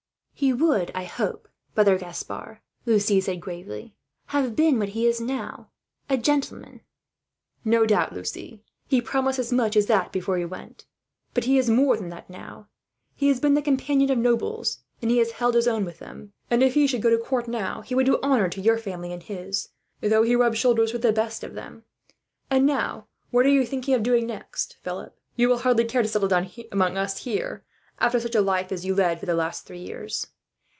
[0.33, 3.93] "He would, I hope, brother Gaspard," Lucie said gravely,
[4.29, 5.69] "have been what he is now
[6.09, 6.81] a gentleman."
[7.63, 8.63] "No doubt, Lucie.
[8.87, 10.87] He promised as much as that, before he went;
[11.35, 12.69] but he is more than that now.
[13.13, 16.63] He has been the companion of nobles, and has held his own with them; and
[16.63, 19.21] if he should go to court, now, he would do honour to your family and
[19.21, 19.69] his,
[20.01, 21.83] though he rubbed shoulders with the best of them.
[22.49, 25.15] "And now, what are you thinking of doing next, Philip?
[25.35, 27.63] You will hardly care to settle down among us here,
[27.99, 30.25] after such a life as you have led for the last three years."